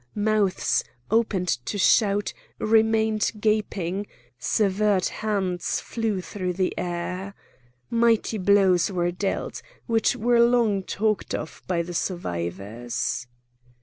Mouths, 0.15 0.83
opened 1.11 1.49
to 1.65 1.77
shout, 1.77 2.33
remained 2.57 3.31
gaping; 3.39 4.07
severed 4.39 5.05
hands 5.05 5.79
flew 5.79 6.21
through 6.21 6.53
the 6.53 6.73
air. 6.75 7.35
Mighty 7.91 8.39
blows 8.39 8.89
were 8.91 9.11
dealt, 9.11 9.61
which 9.85 10.15
were 10.15 10.39
long 10.39 10.81
talked 10.81 11.35
of 11.35 11.61
by 11.67 11.83
the 11.83 11.93
survivors. 11.93 13.27